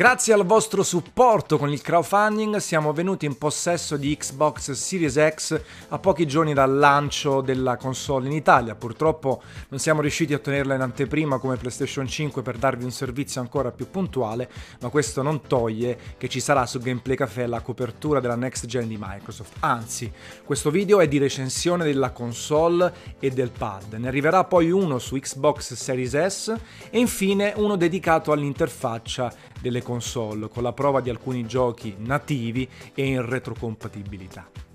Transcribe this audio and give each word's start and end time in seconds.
Grazie 0.00 0.32
al 0.32 0.46
vostro 0.46 0.82
supporto 0.82 1.58
con 1.58 1.70
il 1.70 1.82
crowdfunding 1.82 2.56
siamo 2.56 2.94
venuti 2.94 3.26
in 3.26 3.36
possesso 3.36 3.98
di 3.98 4.16
Xbox 4.16 4.70
Series 4.70 5.34
X 5.34 5.60
a 5.88 5.98
pochi 5.98 6.26
giorni 6.26 6.54
dal 6.54 6.74
lancio 6.74 7.42
della 7.42 7.76
console 7.76 8.28
in 8.28 8.32
Italia. 8.32 8.74
Purtroppo 8.74 9.42
non 9.68 9.78
siamo 9.78 10.00
riusciti 10.00 10.32
a 10.32 10.36
ottenerla 10.36 10.74
in 10.74 10.80
anteprima 10.80 11.36
come 11.36 11.56
PlayStation 11.56 12.08
5 12.08 12.40
per 12.40 12.56
darvi 12.56 12.84
un 12.84 12.90
servizio 12.92 13.42
ancora 13.42 13.72
più 13.72 13.90
puntuale, 13.90 14.48
ma 14.80 14.88
questo 14.88 15.20
non 15.20 15.42
toglie 15.42 15.98
che 16.16 16.30
ci 16.30 16.40
sarà 16.40 16.64
su 16.64 16.78
Gameplay 16.78 17.16
Café 17.16 17.46
la 17.46 17.60
copertura 17.60 18.20
della 18.20 18.36
next 18.36 18.64
gen 18.64 18.88
di 18.88 18.96
Microsoft. 18.98 19.56
Anzi, 19.60 20.10
questo 20.46 20.70
video 20.70 21.00
è 21.00 21.08
di 21.08 21.18
recensione 21.18 21.84
della 21.84 22.12
console 22.12 23.18
e 23.18 23.28
del 23.28 23.50
pad. 23.50 23.92
Ne 23.92 24.08
arriverà 24.08 24.44
poi 24.44 24.70
uno 24.70 24.98
su 24.98 25.18
Xbox 25.18 25.74
Series 25.74 26.26
S 26.26 26.54
e 26.88 26.98
infine 26.98 27.52
uno 27.54 27.76
dedicato 27.76 28.32
all'interfaccia 28.32 29.30
delle 29.60 29.80
delle 29.80 29.82
console 29.90 30.48
con 30.48 30.62
la 30.62 30.72
prova 30.72 31.00
di 31.00 31.10
alcuni 31.10 31.46
giochi 31.46 31.96
nativi 31.98 32.68
e 32.94 33.06
in 33.06 33.28
retrocompatibilità. 33.28 34.69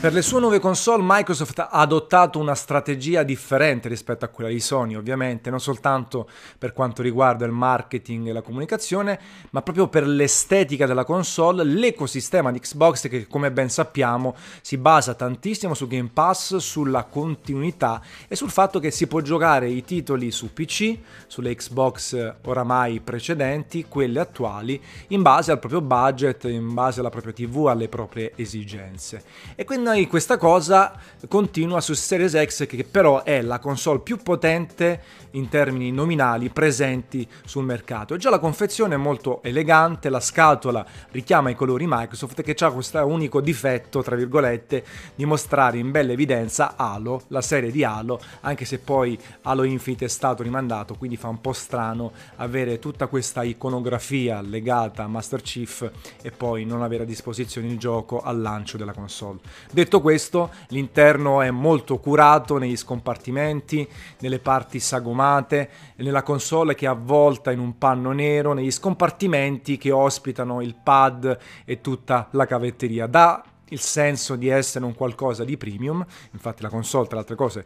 Per 0.00 0.14
le 0.14 0.22
sue 0.22 0.40
nuove 0.40 0.60
console 0.60 1.02
Microsoft 1.04 1.58
ha 1.58 1.68
adottato 1.68 2.38
una 2.38 2.54
strategia 2.54 3.22
differente 3.22 3.86
rispetto 3.86 4.24
a 4.24 4.28
quella 4.28 4.48
di 4.48 4.58
Sony, 4.58 4.94
ovviamente, 4.94 5.50
non 5.50 5.60
soltanto 5.60 6.26
per 6.56 6.72
quanto 6.72 7.02
riguarda 7.02 7.44
il 7.44 7.52
marketing 7.52 8.28
e 8.28 8.32
la 8.32 8.40
comunicazione, 8.40 9.20
ma 9.50 9.60
proprio 9.60 9.88
per 9.88 10.06
l'estetica 10.06 10.86
della 10.86 11.04
console, 11.04 11.64
l'ecosistema 11.64 12.50
di 12.50 12.60
Xbox 12.60 13.10
che 13.10 13.26
come 13.26 13.52
ben 13.52 13.68
sappiamo 13.68 14.34
si 14.62 14.78
basa 14.78 15.12
tantissimo 15.12 15.74
su 15.74 15.86
Game 15.86 16.08
Pass, 16.10 16.56
sulla 16.56 17.04
continuità 17.04 18.00
e 18.26 18.36
sul 18.36 18.48
fatto 18.48 18.78
che 18.78 18.90
si 18.90 19.06
può 19.06 19.20
giocare 19.20 19.68
i 19.68 19.84
titoli 19.84 20.30
su 20.30 20.50
PC, 20.54 20.96
sulle 21.26 21.54
Xbox 21.54 22.36
oramai 22.44 23.00
precedenti, 23.00 23.84
quelle 23.86 24.20
attuali, 24.20 24.82
in 25.08 25.20
base 25.20 25.52
al 25.52 25.58
proprio 25.58 25.82
budget, 25.82 26.44
in 26.44 26.72
base 26.72 27.00
alla 27.00 27.10
propria 27.10 27.34
TV, 27.34 27.66
alle 27.66 27.88
proprie 27.88 28.32
esigenze. 28.36 29.22
E 29.54 29.64
quindi 29.64 29.88
noi 29.90 30.06
questa 30.06 30.36
cosa 30.36 30.92
continua 31.28 31.80
su 31.80 31.94
Series 31.94 32.40
X 32.46 32.66
che 32.66 32.84
però 32.84 33.24
è 33.24 33.42
la 33.42 33.58
console 33.58 33.98
più 33.98 34.18
potente 34.18 35.02
in 35.32 35.48
termini 35.48 35.92
nominali 35.92 36.48
presenti 36.48 37.28
sul 37.44 37.64
mercato. 37.64 38.14
E 38.14 38.18
già 38.18 38.30
la 38.30 38.38
confezione 38.38 38.94
è 38.94 38.98
molto 38.98 39.42
elegante, 39.42 40.08
la 40.08 40.20
scatola 40.20 40.84
richiama 41.10 41.50
i 41.50 41.54
colori 41.54 41.86
Microsoft 41.88 42.42
che 42.42 42.56
ha 42.64 42.70
questo 42.70 43.04
unico 43.06 43.40
difetto, 43.40 44.02
tra 44.02 44.16
virgolette, 44.16 44.84
di 45.14 45.24
mostrare 45.24 45.78
in 45.78 45.90
bella 45.90 46.12
evidenza 46.12 46.74
Halo, 46.76 47.22
la 47.28 47.42
serie 47.42 47.70
di 47.70 47.84
Halo, 47.84 48.20
anche 48.40 48.64
se 48.64 48.78
poi 48.78 49.18
Halo 49.42 49.64
Infinite 49.64 50.06
è 50.06 50.08
stato 50.08 50.42
rimandato, 50.42 50.94
quindi 50.94 51.16
fa 51.16 51.28
un 51.28 51.40
po' 51.40 51.52
strano 51.52 52.12
avere 52.36 52.78
tutta 52.78 53.06
questa 53.06 53.42
iconografia 53.42 54.40
legata 54.40 55.04
a 55.04 55.08
Master 55.08 55.42
Chief 55.42 55.90
e 56.22 56.30
poi 56.30 56.64
non 56.64 56.82
avere 56.82 57.02
a 57.02 57.06
disposizione 57.06 57.68
il 57.68 57.78
gioco 57.78 58.20
al 58.20 58.40
lancio 58.40 58.76
della 58.76 58.92
console. 58.92 59.38
Detto 59.80 60.02
questo, 60.02 60.50
l'interno 60.68 61.40
è 61.40 61.50
molto 61.50 61.96
curato 61.96 62.58
negli 62.58 62.76
scompartimenti, 62.76 63.88
nelle 64.18 64.38
parti 64.38 64.78
sagomate, 64.78 65.70
nella 65.96 66.22
console 66.22 66.74
che 66.74 66.84
è 66.84 66.88
avvolta 66.90 67.50
in 67.50 67.60
un 67.60 67.78
panno 67.78 68.12
nero, 68.12 68.52
negli 68.52 68.70
scompartimenti 68.70 69.78
che 69.78 69.90
ospitano 69.90 70.60
il 70.60 70.74
pad 70.74 71.38
e 71.64 71.80
tutta 71.80 72.28
la 72.32 72.44
cavetteria. 72.44 73.06
Da 73.06 73.42
il 73.70 73.80
senso 73.80 74.36
di 74.36 74.48
essere 74.48 74.84
un 74.84 74.94
qualcosa 74.94 75.44
di 75.44 75.56
premium, 75.56 76.04
infatti 76.32 76.62
la 76.62 76.68
console 76.68 77.06
tra 77.06 77.16
le 77.16 77.20
altre 77.20 77.36
cose, 77.36 77.64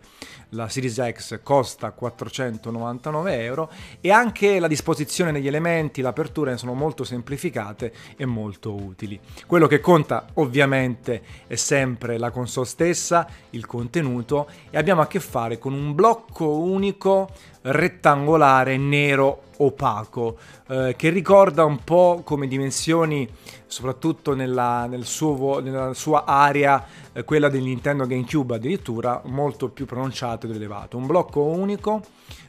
la 0.50 0.68
Series 0.68 1.00
X 1.12 1.40
costa 1.42 1.90
499 1.90 3.42
euro 3.42 3.70
e 4.00 4.10
anche 4.10 4.58
la 4.58 4.68
disposizione 4.68 5.32
degli 5.32 5.46
elementi, 5.46 6.00
l'apertura 6.00 6.56
sono 6.56 6.74
molto 6.74 7.04
semplificate 7.04 7.92
e 8.16 8.24
molto 8.24 8.74
utili. 8.74 9.18
Quello 9.46 9.66
che 9.66 9.80
conta 9.80 10.26
ovviamente 10.34 11.22
è 11.46 11.56
sempre 11.56 12.18
la 12.18 12.30
console 12.30 12.66
stessa, 12.66 13.26
il 13.50 13.66
contenuto 13.66 14.48
e 14.70 14.78
abbiamo 14.78 15.00
a 15.00 15.06
che 15.06 15.20
fare 15.20 15.58
con 15.58 15.72
un 15.72 15.94
blocco 15.94 16.58
unico 16.58 17.30
rettangolare 17.66 18.76
nero 18.76 19.42
opaco 19.58 20.36
eh, 20.68 20.94
che 20.96 21.08
ricorda 21.10 21.64
un 21.64 21.82
po' 21.82 22.22
come 22.24 22.46
dimensioni 22.46 23.28
soprattutto 23.66 24.34
nella, 24.34 24.86
nel 24.86 25.04
suo, 25.04 25.60
nella 25.60 25.94
sua 25.94 26.24
area 26.24 26.84
eh, 27.12 27.24
quella 27.24 27.48
del 27.48 27.62
Nintendo 27.62 28.06
GameCube 28.06 28.56
addirittura 28.56 29.22
molto 29.24 29.68
più 29.68 29.86
pronunciato 29.86 30.46
ed 30.46 30.54
elevato. 30.54 30.96
Un 30.96 31.06
blocco 31.06 31.42
unico 31.42 32.02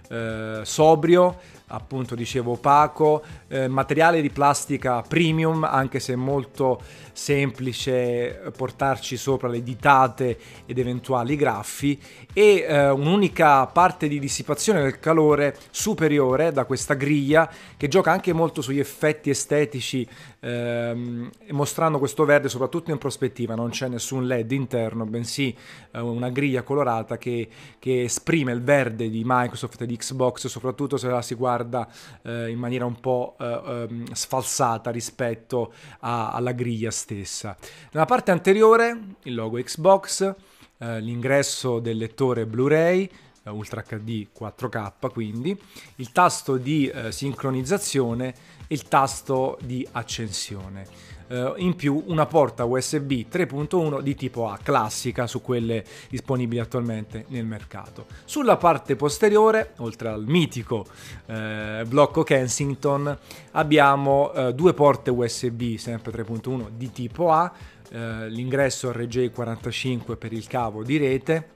eh, 0.10 0.62
sobrio 0.64 1.40
appunto 1.68 2.16
dicevo 2.16 2.54
opaco, 2.54 3.24
eh, 3.48 3.68
materiale 3.68 4.22
di 4.22 4.30
plastica 4.30 5.02
premium, 5.02 5.64
anche 5.64 6.00
se 6.00 6.16
molto 6.16 6.82
semplice 7.12 8.52
portarci 8.56 9.16
sopra 9.18 9.48
le 9.48 9.64
ditate 9.64 10.38
ed 10.66 10.78
eventuali 10.78 11.36
graffi 11.36 12.00
e 12.34 12.66
eh, 12.68 12.90
un'unica 12.90 13.66
parte 13.68 14.08
di 14.08 14.20
dissipazione 14.20 14.82
del 14.82 15.00
calore 15.00 15.56
superiore 15.72 16.52
da 16.52 16.66
questa 16.66 16.94
griglia 16.94 17.50
che 17.78 17.88
gioca 17.88 18.12
anche 18.12 18.34
molto 18.34 18.62
sugli 18.62 18.80
effetti 18.80 19.30
estetici 19.30 20.06
ehm, 20.42 21.30
mostrando 21.52 22.00
questo 22.00 22.26
verde 22.26 22.50
soprattutto 22.50 22.92
in 22.92 22.98
prospettiva, 22.98 23.56
non 23.56 23.70
c'è 23.70 23.88
nessun 23.88 24.28
led 24.28 24.52
interno, 24.52 25.06
bensì 25.06 25.56
eh, 25.92 26.00
una 26.00 26.30
griglia 26.30 26.64
colorata 26.64 27.18
che, 27.18 27.48
che 27.80 28.04
esprime 28.04 28.52
il 28.52 28.62
verde 28.62 29.10
di 29.10 29.24
Microsoft 29.26 29.82
e 29.82 29.86
di 29.86 29.96
Xbox 29.96 30.48
soprattutto 30.48 30.98
se 30.98 31.08
la 31.08 31.22
si 31.22 31.34
guarda 31.36 31.55
guarda 31.56 31.88
eh, 32.24 32.50
in 32.50 32.60
maniera 32.60 32.86
un 32.86 33.00
po' 33.00 33.36
eh, 33.40 33.62
ehm, 33.66 34.12
sfalsata 34.12 34.92
rispetto 34.92 35.74
a, 36.02 36.32
alla 36.32 36.52
griglia 36.52 36.92
stessa. 36.92 37.56
Nella 37.92 38.06
parte 38.06 38.32
anteriore 38.32 39.00
il 39.24 39.34
logo 39.34 39.58
Xbox, 39.62 40.34
eh, 40.78 41.00
l'ingresso 41.00 41.80
del 41.80 41.98
lettore 41.98 42.46
Blu-ray, 42.46 43.10
eh, 43.44 43.50
Ultra 43.50 43.84
HD 43.84 44.28
4K 44.38 45.12
quindi, 45.12 45.58
il 45.96 46.12
tasto 46.12 46.58
di 46.58 46.88
eh, 46.88 47.12
sincronizzazione 47.12 48.28
e 48.68 48.74
il 48.74 48.84
tasto 48.88 49.58
di 49.62 49.88
accensione 49.94 51.14
eh, 51.28 51.54
in 51.58 51.76
più 51.76 52.04
una 52.08 52.26
porta 52.26 52.66
USB 52.66 53.26
3.1 53.32 54.02
di 54.02 54.16
tipo 54.16 54.48
A 54.48 54.60
classica 54.62 55.28
su 55.28 55.42
quelle 55.42 55.84
disponibili 56.10 56.60
attualmente 56.60 57.26
nel 57.30 57.46
mercato. 57.46 58.06
Sulla 58.26 58.58
parte 58.58 58.96
posteriore, 58.96 59.74
oltre 59.78 60.10
al 60.10 60.26
mitico 60.26 60.86
eh, 61.26 61.84
blocco 61.88 62.24
Kensington, 62.24 63.18
abbiamo 63.52 64.34
eh, 64.34 64.54
due 64.54 64.74
porte 64.74 65.10
USB 65.10 65.76
sempre 65.76 66.12
3.1 66.12 66.70
di 66.70 66.92
tipo 66.92 67.32
A, 67.32 67.52
eh, 67.90 68.30
l'ingresso 68.30 68.92
RJ45 68.92 70.18
per 70.18 70.34
il 70.34 70.48
cavo 70.48 70.84
di 70.84 70.98
rete 70.98 71.54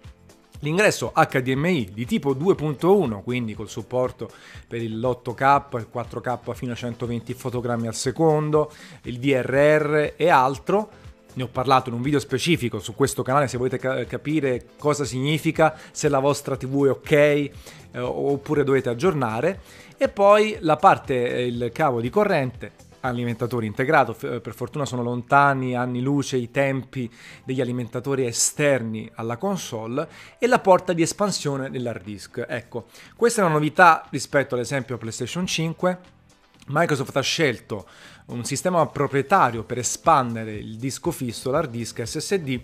L'ingresso 0.60 1.14
HDMI 1.16 1.92
di 1.94 2.06
tipo 2.06 2.36
2.1, 2.36 3.24
quindi 3.24 3.54
col 3.54 3.70
supporto 3.70 4.30
per 4.68 4.82
l'8K, 4.82 5.78
il 5.78 5.88
4K 5.94 6.54
fino 6.54 6.74
a 6.74 6.76
120 6.76 7.34
fotogrammi 7.34 7.88
al 7.88 7.96
secondo, 7.96 8.72
il 9.04 9.20
DRR 9.20 10.14
e 10.18 10.30
altro. 10.30 10.90
Ne 11.34 11.44
ho 11.44 11.48
parlato 11.48 11.90
in 11.90 11.96
un 11.96 12.02
video 12.02 12.20
specifico 12.20 12.80
su 12.80 12.94
questo 12.96 13.24
canale 13.24 13.48
se 13.48 13.58
volete 13.58 13.78
ca- 13.78 14.04
capire 14.04 14.66
cosa 14.78 15.06
significa, 15.06 15.78
se 15.92 16.10
la 16.10 16.20
vostra 16.20 16.58
TV 16.58 16.88
è 16.88 16.90
ok 16.90 17.12
eh, 17.12 17.52
oppure 18.00 18.66
dovete 18.66 18.90
aggiornare. 18.90 19.62
E 19.98 20.10
poi 20.10 20.58
la 20.60 20.76
parte, 20.76 21.14
il 21.14 21.70
cavo 21.72 22.02
di 22.02 22.10
corrente 22.10 22.88
alimentatori 23.02 23.66
integrato, 23.66 24.14
per 24.14 24.54
fortuna 24.54 24.86
sono 24.86 25.04
lontani 25.04 25.76
anni 25.76 26.02
luce 26.02 26.38
i 26.38 26.52
tempi 26.52 27.12
degli 27.44 27.62
alimentatori 27.62 28.26
esterni 28.26 29.10
alla 29.16 29.38
console 29.38 30.08
e 30.38 30.48
la 30.48 30.60
porta 30.60 30.94
di 30.94 31.02
espansione 31.02 31.70
dell'hard 31.70 32.04
disk. 32.04 32.46
Ecco, 32.48 32.88
questa 33.16 33.42
è 33.42 33.46
una 33.46 33.54
novità 33.54 34.06
rispetto 34.10 34.56
ad 34.56 34.62
esempio 34.62 34.96
a 34.96 34.98
PlayStation 34.98 35.46
5. 35.46 36.00
Microsoft 36.68 37.16
ha 37.18 37.22
scelto 37.22 37.88
un 38.28 38.44
sistema 38.44 38.86
proprietario 38.86 39.64
per 39.64 39.80
espandere 39.80 40.54
il 40.54 40.78
disco 40.78 41.12
fisso, 41.12 41.50
l'hard 41.50 41.72
disk 41.72 42.04
SSD 42.04 42.62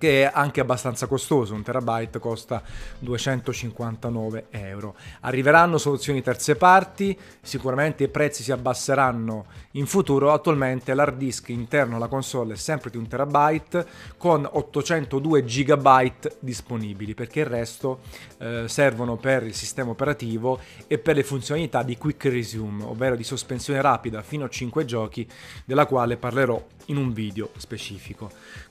che 0.00 0.22
è 0.22 0.30
anche 0.32 0.62
abbastanza 0.62 1.06
costoso, 1.06 1.52
un 1.52 1.62
terabyte 1.62 2.18
costa 2.18 2.62
259 3.00 4.46
euro. 4.48 4.94
Arriveranno 5.20 5.76
soluzioni 5.76 6.22
terze 6.22 6.56
parti, 6.56 7.16
sicuramente 7.42 8.04
i 8.04 8.08
prezzi 8.08 8.42
si 8.42 8.50
abbasseranno 8.50 9.44
in 9.72 9.84
futuro, 9.84 10.32
attualmente 10.32 10.94
l'hard 10.94 11.18
disk 11.18 11.50
interno 11.50 11.96
alla 11.96 12.08
console 12.08 12.54
è 12.54 12.56
sempre 12.56 12.88
di 12.88 12.96
un 12.96 13.06
terabyte 13.06 13.86
con 14.16 14.48
802 14.50 15.44
GB 15.44 16.10
disponibili 16.38 17.12
perché 17.12 17.40
il 17.40 17.46
resto 17.46 18.00
eh, 18.38 18.64
servono 18.68 19.16
per 19.16 19.42
il 19.42 19.54
sistema 19.54 19.90
operativo 19.90 20.60
e 20.86 20.96
per 20.96 21.16
le 21.16 21.24
funzionalità 21.24 21.82
di 21.82 21.98
quick 21.98 22.24
resume, 22.24 22.84
ovvero 22.84 23.16
di 23.16 23.24
sospensione 23.24 23.82
rapida 23.82 24.22
fino 24.22 24.46
a 24.46 24.48
5 24.48 24.84
giochi, 24.86 25.28
della 25.66 25.84
quale 25.84 26.16
parlerò 26.16 26.64
in 26.86 26.96
un 26.96 27.12
video 27.12 27.50
specifico. 27.56 28.30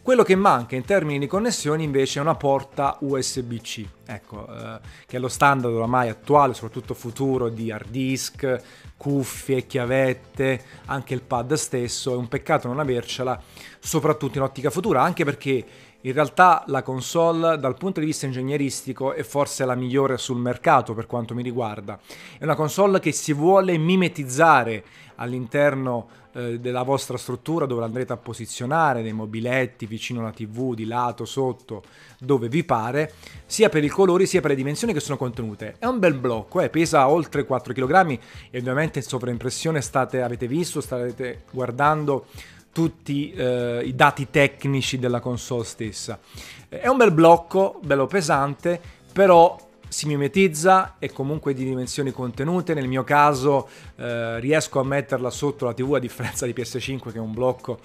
Quello 0.09 0.23
che 0.23 0.33
manca 0.33 0.75
in 0.75 0.85
termini 0.85 1.19
di 1.19 1.27
connessioni 1.27 1.83
invece 1.83 2.17
è 2.17 2.21
una 2.23 2.33
porta 2.33 2.97
USB-C, 2.99 3.85
ecco, 4.07 4.47
eh, 4.47 4.79
che 5.05 5.17
è 5.17 5.19
lo 5.19 5.27
standard 5.27 5.71
oramai 5.71 6.09
attuale, 6.09 6.55
soprattutto 6.55 6.95
futuro, 6.95 7.49
di 7.49 7.71
hard 7.71 7.91
disk, 7.91 8.59
cuffie, 8.97 9.67
chiavette, 9.67 10.63
anche 10.85 11.13
il 11.13 11.21
pad 11.21 11.53
stesso. 11.53 12.11
È 12.11 12.15
un 12.15 12.27
peccato 12.27 12.67
non 12.67 12.79
avercela, 12.79 13.39
soprattutto 13.77 14.39
in 14.39 14.45
ottica 14.45 14.71
futura, 14.71 15.03
anche 15.03 15.23
perché 15.23 15.63
in 16.01 16.13
realtà 16.13 16.63
la 16.67 16.81
console 16.81 17.57
dal 17.57 17.75
punto 17.75 17.99
di 17.99 18.05
vista 18.05 18.25
ingegneristico 18.25 19.13
è 19.13 19.23
forse 19.23 19.65
la 19.65 19.75
migliore 19.75 20.17
sul 20.17 20.37
mercato 20.37 20.93
per 20.93 21.05
quanto 21.05 21.33
mi 21.33 21.43
riguarda. 21.43 21.99
È 22.37 22.43
una 22.43 22.55
console 22.55 22.99
che 22.99 23.11
si 23.11 23.33
vuole 23.33 23.77
mimetizzare 23.77 24.83
all'interno 25.15 26.07
eh, 26.31 26.59
della 26.59 26.83
vostra 26.83 27.17
struttura 27.17 27.65
dove 27.65 27.83
andrete 27.83 28.13
a 28.13 28.17
posizionare 28.17 29.01
dei 29.01 29.11
mobiletti 29.11 29.85
vicino 29.87 30.21
alla 30.21 30.31
TV, 30.31 30.73
di 30.73 30.85
lato, 30.85 31.25
sotto, 31.25 31.83
dove 32.19 32.47
vi 32.47 32.63
pare, 32.63 33.13
sia 33.45 33.67
per 33.67 33.83
i 33.83 33.89
colori 33.89 34.25
sia 34.25 34.39
per 34.39 34.51
le 34.51 34.55
dimensioni 34.55 34.93
che 34.93 34.99
sono 35.01 35.17
contenute. 35.17 35.75
È 35.79 35.85
un 35.85 35.99
bel 35.99 36.13
blocco, 36.13 36.61
eh, 36.61 36.69
pesa 36.69 37.09
oltre 37.09 37.43
4 37.43 37.73
kg 37.73 38.19
e 38.51 38.57
ovviamente 38.59 38.99
in 38.99 39.05
sovraimpressione 39.05 39.81
state, 39.81 40.21
avete 40.21 40.47
visto, 40.47 40.79
state 40.79 41.43
guardando 41.51 42.27
tutti 42.71 43.31
eh, 43.31 43.81
i 43.83 43.95
dati 43.95 44.29
tecnici 44.29 44.99
della 44.99 45.19
console 45.19 45.63
stessa. 45.63 46.19
È 46.67 46.87
un 46.87 46.97
bel 46.97 47.11
blocco, 47.11 47.79
bello 47.83 48.07
pesante, 48.07 48.79
però 49.11 49.57
si 49.89 50.05
mimetizza 50.05 50.95
e 50.99 51.11
comunque 51.11 51.53
di 51.53 51.63
dimensioni 51.63 52.11
contenute. 52.11 52.73
Nel 52.73 52.87
mio 52.87 53.03
caso 53.03 53.67
eh, 53.95 54.39
riesco 54.39 54.79
a 54.79 54.83
metterla 54.83 55.29
sotto 55.29 55.65
la 55.65 55.73
TV 55.73 55.95
a 55.95 55.99
differenza 55.99 56.45
di 56.45 56.53
PS5 56.53 57.11
che 57.11 57.17
è 57.17 57.19
un 57.19 57.33
blocco 57.33 57.79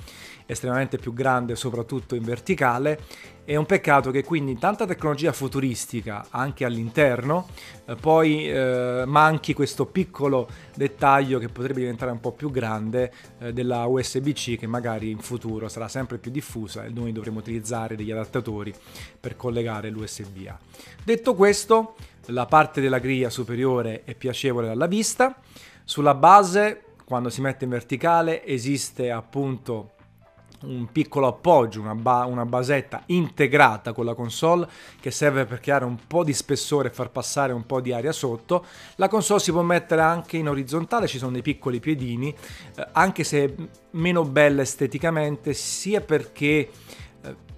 estremamente 0.47 0.99
più 0.99 1.13
grande, 1.13 1.57
soprattutto 1.57 2.15
in 2.15 2.23
verticale. 2.23 3.01
È 3.45 3.57
un 3.57 3.67
peccato 3.67 4.11
che 4.11 4.25
quindi 4.25 4.57
tanta 4.57 4.87
tecnologia 4.87 5.33
futuristica 5.33 6.27
anche 6.31 6.65
all'interno, 6.65 7.49
eh, 7.85 7.95
poi 7.95 8.51
eh, 8.51 9.05
manchi 9.07 9.53
questo 9.53 9.85
piccolo 9.85 10.49
dettaglio 10.75 11.39
che 11.39 11.49
potrebbe 11.49 11.81
diventare 11.81 12.11
un 12.11 12.21
po' 12.21 12.33
più 12.33 12.51
grande 12.51 13.13
eh, 13.39 13.53
della 13.53 13.85
USB-C 13.85 14.57
che 14.57 14.67
magari 14.67 15.11
in 15.11 15.19
futuro 15.19 15.69
sarà 15.69 15.89
sempre 15.89 16.17
più 16.17 16.31
diffusa 16.31 16.85
e 16.85 16.89
noi 16.89 17.13
dovremo 17.13 17.41
utilizzare 17.41 17.97
degli 17.97 18.11
adattatori 18.11 18.73
per 19.21 19.37
collegare 19.37 19.91
l'USB-A. 19.91 20.59
Detto 21.05 21.35
questo, 21.35 21.97
la 22.27 22.47
parte 22.47 22.81
della 22.81 22.99
griglia 22.99 23.29
superiore 23.29 24.05
è 24.05 24.15
piacevole 24.15 24.71
alla 24.71 24.87
vista. 24.87 25.37
Sulla 25.85 26.15
base, 26.15 26.83
quando 27.05 27.29
si 27.29 27.43
mette 27.43 27.65
in 27.65 27.71
verticale, 27.71 28.43
esiste 28.47 29.11
appunto 29.11 29.94
un 30.67 30.89
piccolo 30.91 31.27
appoggio, 31.27 31.81
una, 31.81 31.95
ba- 31.95 32.25
una, 32.25 32.45
basetta 32.45 33.03
integrata 33.07 33.93
con 33.93 34.05
la 34.05 34.15
console 34.15 34.69
che 35.01 35.11
serve 35.11 35.45
per 35.45 35.61
creare 35.61 35.85
un 35.85 35.99
po' 36.07 36.25
di 36.25 36.33
spessore 36.33 36.89
e 36.89 36.93
far 36.93 37.11
passare 37.11 37.53
un 37.53 37.67
po' 37.67 37.81
di 37.81 37.93
aria 37.93 38.13
sotto. 38.13 38.65
La 38.97 39.09
console 39.09 39.41
si 39.41 39.51
può 39.53 39.63
mettere 39.63 40.01
anche 40.01 40.37
in 40.37 40.49
orizzontale, 40.49 41.07
ci 41.07 41.19
sono 41.19 41.33
dei 41.33 41.43
piccoli 41.43 41.81
piedini, 41.81 42.35
eh, 42.77 42.89
anche 42.93 43.25
se 43.25 43.55
meno 43.91 44.25
bella 44.25 44.63
esteticamente, 44.63 45.53
sia 45.53 46.01
perché 46.01 46.71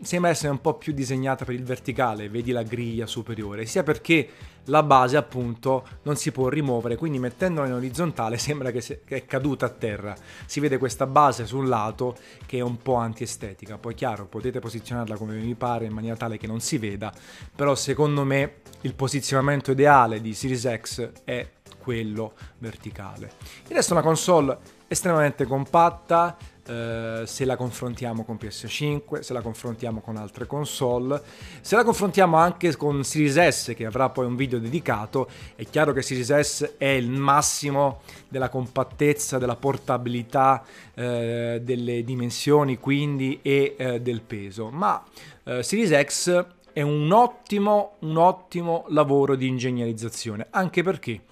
sembra 0.02 0.30
essere 0.30 0.50
un 0.50 0.60
po' 0.60 0.74
più 0.74 0.92
disegnata 0.92 1.44
per 1.44 1.54
il 1.54 1.64
verticale, 1.64 2.28
vedi 2.28 2.52
la 2.52 2.62
griglia 2.62 3.06
superiore, 3.06 3.66
sia 3.66 3.82
perché 3.82 4.28
la 4.64 4.82
base 4.82 5.16
appunto 5.16 5.86
non 6.02 6.16
si 6.16 6.32
può 6.32 6.48
rimuovere, 6.48 6.96
quindi 6.96 7.18
mettendola 7.18 7.66
in 7.66 7.72
orizzontale 7.72 8.38
sembra 8.38 8.70
che, 8.70 9.02
è 9.04 9.24
caduta 9.24 9.66
a 9.66 9.70
terra. 9.70 10.14
Si 10.44 10.60
vede 10.60 10.78
questa 10.78 11.06
base 11.06 11.46
sul 11.46 11.68
lato 11.68 12.16
che 12.46 12.58
è 12.58 12.62
un 12.62 12.78
po' 12.78 12.94
antiestetica, 12.94 13.78
poi 13.78 13.94
chiaro 13.94 14.26
potete 14.26 14.60
posizionarla 14.60 15.16
come 15.16 15.36
vi 15.36 15.54
pare 15.54 15.86
in 15.86 15.92
maniera 15.92 16.16
tale 16.16 16.36
che 16.38 16.46
non 16.46 16.60
si 16.60 16.78
veda, 16.78 17.12
però 17.54 17.74
secondo 17.74 18.24
me 18.24 18.56
il 18.82 18.94
posizionamento 18.94 19.70
ideale 19.70 20.20
di 20.20 20.34
Series 20.34 20.80
X 20.80 21.10
è 21.24 21.48
quello 21.78 22.34
verticale. 22.58 23.32
Il 23.69 23.76
resto 23.76 23.94
è 23.94 23.96
una 23.96 24.04
console 24.04 24.58
estremamente 24.88 25.44
compatta, 25.46 26.36
eh, 26.66 27.22
se 27.24 27.44
la 27.44 27.56
confrontiamo 27.56 28.24
con 28.24 28.36
PS5, 28.40 29.20
se 29.20 29.32
la 29.32 29.40
confrontiamo 29.40 30.00
con 30.00 30.16
altre 30.16 30.46
console, 30.46 31.20
se 31.60 31.76
la 31.76 31.84
confrontiamo 31.84 32.36
anche 32.36 32.74
con 32.76 33.04
Series 33.04 33.48
S 33.48 33.74
che 33.74 33.86
avrà 33.86 34.10
poi 34.10 34.26
un 34.26 34.36
video 34.36 34.58
dedicato, 34.58 35.28
è 35.54 35.64
chiaro 35.64 35.92
che 35.92 36.02
Series 36.02 36.38
S 36.38 36.74
è 36.76 36.86
il 36.86 37.10
massimo 37.10 38.00
della 38.28 38.48
compattezza, 38.48 39.38
della 39.38 39.56
portabilità, 39.56 40.64
eh, 40.94 41.60
delle 41.62 42.04
dimensioni 42.04 42.78
quindi 42.78 43.38
e 43.42 43.74
eh, 43.76 44.00
del 44.00 44.22
peso, 44.22 44.70
ma 44.70 45.02
eh, 45.44 45.62
Series 45.62 46.04
X 46.04 46.46
è 46.72 46.82
un 46.82 47.10
ottimo, 47.10 47.96
un 48.00 48.19
ottimo 48.19 48.84
lavoro 48.88 49.34
di 49.34 49.46
ingegnerizzazione, 49.46 50.48
anche 50.50 50.82
perché 50.82 51.22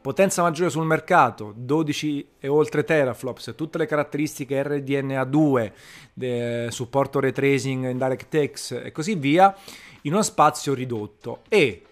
potenza 0.00 0.42
maggiore 0.42 0.70
sul 0.70 0.86
mercato, 0.86 1.52
12 1.56 2.28
e 2.40 2.48
oltre 2.48 2.84
teraflops, 2.84 3.54
tutte 3.56 3.78
le 3.78 3.86
caratteristiche 3.86 4.62
RDNA2, 4.62 5.72
de, 6.12 6.68
supporto 6.70 7.20
ray 7.20 7.32
tracing 7.32 7.88
in 7.88 7.98
DirectX 7.98 8.82
e 8.84 8.92
così 8.92 9.14
via, 9.14 9.54
in 10.02 10.12
uno 10.12 10.22
spazio 10.22 10.74
ridotto 10.74 11.42
e 11.48 11.84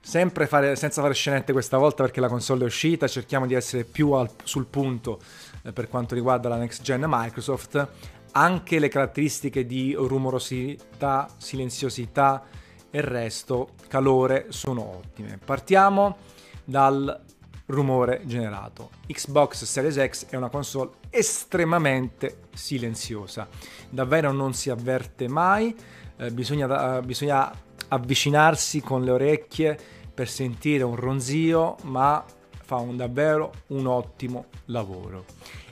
sempre 0.00 0.46
fare, 0.46 0.76
senza 0.76 1.02
fare 1.02 1.14
scenette 1.14 1.52
questa 1.52 1.76
volta 1.76 2.02
perché 2.04 2.20
la 2.20 2.28
console 2.28 2.62
è 2.62 2.66
uscita, 2.66 3.08
cerchiamo 3.08 3.46
di 3.46 3.54
essere 3.54 3.84
più 3.84 4.12
al, 4.12 4.30
sul 4.44 4.66
punto 4.66 5.20
eh, 5.62 5.72
per 5.72 5.88
quanto 5.88 6.14
riguarda 6.14 6.48
la 6.48 6.56
next 6.56 6.82
gen 6.82 7.04
Microsoft, 7.06 7.88
anche 8.32 8.78
le 8.78 8.88
caratteristiche 8.88 9.66
di 9.66 9.94
rumorosità, 9.94 11.28
silenziosità 11.36 12.44
e 12.90 13.00
resto, 13.00 13.70
calore 13.88 14.46
sono 14.48 14.96
ottime. 14.96 15.38
Partiamo 15.44 16.16
dal 16.64 17.26
rumore 17.68 18.22
generato. 18.24 18.90
Xbox 19.06 19.64
Series 19.64 20.08
X 20.08 20.26
è 20.28 20.36
una 20.36 20.48
console 20.48 20.90
estremamente 21.10 22.40
silenziosa, 22.54 23.48
davvero 23.88 24.32
non 24.32 24.54
si 24.54 24.70
avverte 24.70 25.28
mai, 25.28 25.74
eh, 26.16 26.30
bisogna, 26.30 26.98
uh, 26.98 27.02
bisogna 27.02 27.50
avvicinarsi 27.88 28.80
con 28.80 29.02
le 29.02 29.10
orecchie 29.10 29.78
per 30.12 30.28
sentire 30.28 30.82
un 30.82 30.96
ronzio, 30.96 31.76
ma 31.84 32.24
fa 32.64 32.76
un, 32.76 32.96
davvero 32.96 33.52
un 33.68 33.86
ottimo 33.86 34.46
lavoro. 34.66 35.24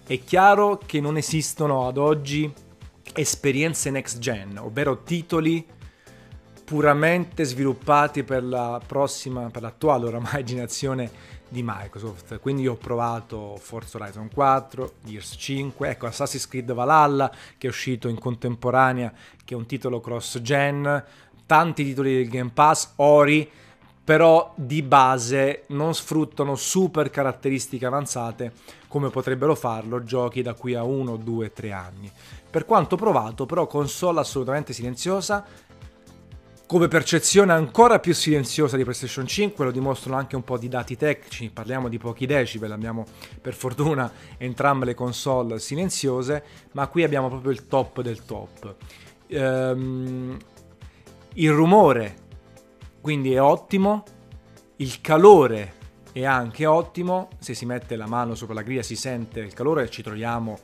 È 0.06 0.22
chiaro 0.22 0.78
che 0.84 1.00
non 1.00 1.16
esistono 1.16 1.86
ad 1.86 1.98
oggi 1.98 2.52
esperienze 3.12 3.90
next 3.90 4.18
gen, 4.18 4.58
ovvero 4.58 5.02
titoli 5.02 5.66
puramente 6.64 7.44
sviluppati 7.44 8.24
per 8.24 8.42
la 8.44 8.80
prossima, 8.84 9.50
per 9.50 9.62
l'attuale 9.62 10.06
oramai 10.06 10.42
generazione 10.46 11.10
di 11.48 11.62
Microsoft. 11.64 12.38
Quindi 12.40 12.62
io 12.62 12.72
ho 12.72 12.76
provato 12.76 13.56
Forza 13.60 13.98
Horizon 13.98 14.28
4, 14.32 14.92
Gears 15.04 15.34
5, 15.38 15.88
ecco 15.88 16.06
Assassin's 16.06 16.48
Creed 16.48 16.72
Valhalla 16.72 17.30
che 17.56 17.66
è 17.66 17.70
uscito 17.70 18.08
in 18.08 18.18
contemporanea, 18.18 19.12
che 19.44 19.54
è 19.54 19.56
un 19.56 19.66
titolo 19.66 20.00
cross-gen, 20.00 21.04
tanti 21.46 21.84
titoli 21.84 22.14
del 22.14 22.28
Game 22.28 22.50
Pass, 22.52 22.92
Ori, 22.96 23.48
però 24.06 24.52
di 24.54 24.82
base 24.82 25.64
non 25.68 25.92
sfruttano 25.92 26.54
super 26.54 27.10
caratteristiche 27.10 27.86
avanzate 27.86 28.52
come 28.86 29.10
potrebbero 29.10 29.56
farlo 29.56 30.04
giochi 30.04 30.42
da 30.42 30.54
qui 30.54 30.74
a 30.74 30.84
1, 30.84 31.16
2, 31.16 31.52
3 31.52 31.72
anni. 31.72 32.10
Per 32.48 32.64
quanto 32.64 32.96
provato, 32.96 33.46
però 33.46 33.66
console 33.66 34.20
assolutamente 34.20 34.72
silenziosa, 34.72 35.44
come 36.66 36.88
percezione 36.88 37.52
ancora 37.52 38.00
più 38.00 38.12
silenziosa 38.12 38.76
di 38.76 38.82
PlayStation 38.82 39.24
5 39.24 39.64
lo 39.64 39.70
dimostrano 39.70 40.18
anche 40.18 40.34
un 40.34 40.42
po' 40.42 40.58
di 40.58 40.68
dati 40.68 40.96
tecnici, 40.96 41.48
parliamo 41.50 41.88
di 41.88 41.96
pochi 41.96 42.26
decibel, 42.26 42.72
abbiamo 42.72 43.06
per 43.40 43.54
fortuna 43.54 44.10
entrambe 44.36 44.84
le 44.84 44.94
console 44.94 45.60
silenziose, 45.60 46.42
ma 46.72 46.88
qui 46.88 47.04
abbiamo 47.04 47.28
proprio 47.28 47.52
il 47.52 47.68
top 47.68 48.00
del 48.00 48.24
top. 48.24 48.74
Ehm, 49.28 50.36
il 51.34 51.50
rumore 51.52 52.24
quindi 53.00 53.32
è 53.32 53.40
ottimo, 53.40 54.02
il 54.76 55.00
calore 55.00 55.74
è 56.10 56.24
anche 56.24 56.66
ottimo, 56.66 57.28
se 57.38 57.54
si 57.54 57.64
mette 57.64 57.94
la 57.94 58.08
mano 58.08 58.34
sopra 58.34 58.54
la 58.54 58.62
griglia 58.62 58.82
si 58.82 58.96
sente 58.96 59.38
il 59.38 59.52
calore, 59.52 59.88
ci 59.88 60.02
troviamo 60.02 60.58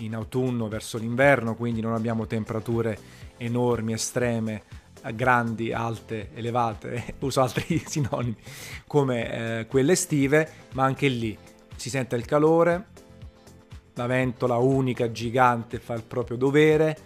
in 0.00 0.14
autunno 0.14 0.68
verso 0.68 0.98
l'inverno, 0.98 1.54
quindi 1.54 1.80
non 1.80 1.94
abbiamo 1.94 2.26
temperature 2.26 2.98
enormi, 3.38 3.94
estreme 3.94 4.84
grandi, 5.14 5.72
alte, 5.72 6.30
elevate, 6.34 7.14
uso 7.20 7.40
altri 7.40 7.82
sinonimi 7.86 8.36
come 8.86 9.60
eh, 9.60 9.66
quelle 9.66 9.92
estive, 9.92 10.50
ma 10.72 10.84
anche 10.84 11.08
lì 11.08 11.36
si 11.76 11.90
sente 11.90 12.16
il 12.16 12.24
calore, 12.24 12.86
la 13.94 14.06
ventola 14.06 14.56
unica, 14.56 15.10
gigante, 15.10 15.78
fa 15.78 15.94
il 15.94 16.02
proprio 16.02 16.36
dovere, 16.36 16.98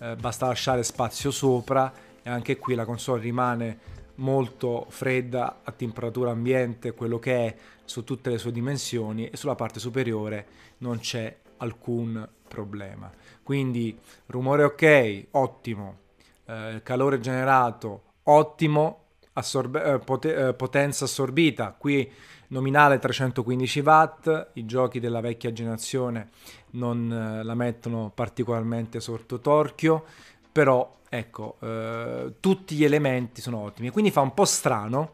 eh, 0.00 0.16
basta 0.16 0.46
lasciare 0.46 0.82
spazio 0.82 1.30
sopra 1.30 1.92
e 2.22 2.30
anche 2.30 2.56
qui 2.58 2.74
la 2.74 2.84
console 2.84 3.20
rimane 3.20 3.92
molto 4.16 4.86
fredda 4.88 5.60
a 5.62 5.72
temperatura 5.72 6.30
ambiente, 6.30 6.92
quello 6.92 7.18
che 7.18 7.46
è 7.46 7.56
su 7.84 8.04
tutte 8.04 8.30
le 8.30 8.38
sue 8.38 8.52
dimensioni 8.52 9.28
e 9.28 9.36
sulla 9.36 9.54
parte 9.54 9.80
superiore 9.80 10.46
non 10.78 10.98
c'è 10.98 11.36
alcun 11.58 12.26
problema. 12.48 13.10
Quindi 13.42 13.98
rumore 14.26 14.64
ok, 14.64 15.26
ottimo, 15.32 15.98
eh, 16.46 16.80
calore 16.82 17.20
generato 17.20 18.02
ottimo, 18.24 19.00
assorbe- 19.34 19.94
eh, 19.94 19.98
pot- 19.98 20.24
eh, 20.24 20.54
potenza 20.54 21.04
assorbita, 21.04 21.74
qui 21.76 22.10
nominale 22.48 22.98
315 22.98 23.80
watt, 23.80 24.48
i 24.54 24.64
giochi 24.64 25.00
della 25.00 25.20
vecchia 25.20 25.52
generazione 25.52 26.30
non 26.70 27.10
eh, 27.10 27.42
la 27.42 27.54
mettono 27.54 28.10
particolarmente 28.14 29.00
sotto 29.00 29.40
torchio, 29.40 30.04
però 30.52 30.90
ecco, 31.08 31.56
eh, 31.60 32.34
tutti 32.40 32.74
gli 32.74 32.84
elementi 32.84 33.40
sono 33.40 33.58
ottimi, 33.58 33.90
quindi 33.90 34.10
fa 34.10 34.20
un 34.20 34.34
po' 34.34 34.44
strano 34.44 35.12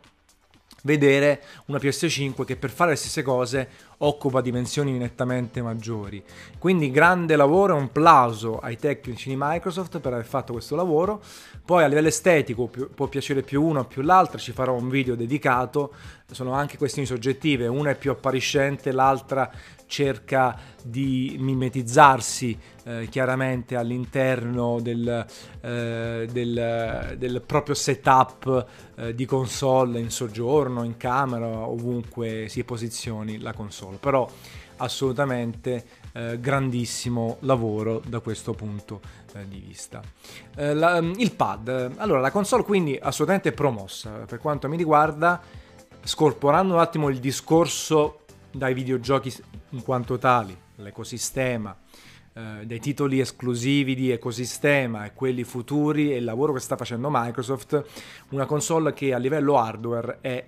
vedere 0.82 1.42
una 1.66 1.78
PS5 1.78 2.44
che 2.44 2.56
per 2.56 2.70
fare 2.70 2.90
le 2.90 2.96
stesse 2.96 3.22
cose 3.22 3.68
occupa 4.02 4.40
dimensioni 4.40 4.96
nettamente 4.96 5.62
maggiori. 5.62 6.22
Quindi 6.58 6.90
grande 6.90 7.36
lavoro, 7.36 7.74
un 7.74 7.90
plauso 7.90 8.58
ai 8.58 8.76
tecnici 8.76 9.28
di 9.28 9.36
Microsoft 9.38 9.98
per 10.00 10.12
aver 10.12 10.24
fatto 10.26 10.52
questo 10.52 10.76
lavoro. 10.76 11.20
Poi 11.64 11.84
a 11.84 11.86
livello 11.86 12.08
estetico 12.08 12.70
può 12.94 13.06
piacere 13.06 13.42
più 13.42 13.62
uno 13.62 13.80
o 13.80 13.84
più 13.84 14.02
l'altro, 14.02 14.38
ci 14.38 14.52
farò 14.52 14.74
un 14.74 14.88
video 14.88 15.14
dedicato, 15.14 15.92
sono 16.30 16.52
anche 16.52 16.78
questioni 16.78 17.06
soggettive, 17.06 17.66
una 17.66 17.90
è 17.90 17.96
più 17.96 18.10
appariscente, 18.10 18.92
l'altra 18.92 19.50
cerca 19.86 20.56
di 20.82 21.36
mimetizzarsi 21.38 22.56
eh, 22.84 23.08
chiaramente 23.10 23.74
all'interno 23.74 24.80
del, 24.80 25.26
eh, 25.60 26.28
del, 26.30 27.14
del 27.18 27.42
proprio 27.44 27.74
setup 27.74 28.66
eh, 28.96 29.14
di 29.14 29.26
console 29.26 29.98
in 29.98 30.10
soggiorno, 30.10 30.84
in 30.84 30.96
camera, 30.96 31.66
ovunque 31.66 32.46
si 32.48 32.62
posizioni 32.62 33.38
la 33.38 33.52
console. 33.52 33.89
Però 33.98 34.28
assolutamente 34.80 35.84
eh, 36.12 36.38
grandissimo 36.40 37.36
lavoro 37.40 38.02
da 38.06 38.20
questo 38.20 38.52
punto 38.52 39.00
eh, 39.34 39.46
di 39.48 39.58
vista. 39.58 40.02
Eh, 40.56 40.74
la, 40.74 40.98
il 40.98 41.32
pad, 41.32 41.94
allora 41.96 42.20
la 42.20 42.30
console 42.30 42.64
quindi 42.64 42.98
assolutamente 43.00 43.52
promossa 43.52 44.10
per 44.10 44.38
quanto 44.38 44.68
mi 44.68 44.76
riguarda, 44.76 45.40
scorporando 46.02 46.74
un 46.74 46.80
attimo 46.80 47.08
il 47.08 47.18
discorso 47.18 48.20
dai 48.50 48.74
videogiochi 48.74 49.32
in 49.70 49.82
quanto 49.82 50.18
tali, 50.18 50.56
l'ecosistema, 50.76 51.76
eh, 52.32 52.64
dai 52.64 52.80
titoli 52.80 53.20
esclusivi 53.20 53.94
di 53.94 54.10
ecosistema 54.10 55.04
e 55.04 55.12
quelli 55.12 55.44
futuri 55.44 56.12
e 56.12 56.16
il 56.16 56.24
lavoro 56.24 56.52
che 56.52 56.60
sta 56.60 56.76
facendo 56.76 57.08
Microsoft, 57.10 57.84
una 58.30 58.46
console 58.46 58.92
che 58.92 59.14
a 59.14 59.18
livello 59.18 59.58
hardware 59.58 60.18
è 60.20 60.44